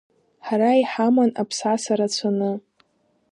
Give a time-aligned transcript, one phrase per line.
[0.45, 2.51] Ҳара иҳаман аԥсаса рацәаны.